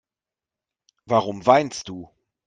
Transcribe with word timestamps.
Warum 1.05 1.45
weinst 1.45 1.87
du? 1.87 2.09